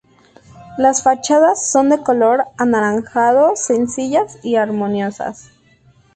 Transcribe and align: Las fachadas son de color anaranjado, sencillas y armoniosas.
Las 0.79 1.03
fachadas 1.03 1.69
son 1.69 1.89
de 1.89 2.01
color 2.01 2.45
anaranjado, 2.57 3.51
sencillas 3.55 4.43
y 4.43 4.55
armoniosas. 4.55 5.51